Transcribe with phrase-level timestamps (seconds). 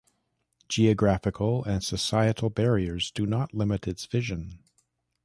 [0.67, 4.57] Geographical and societal barriers do not limit its vision.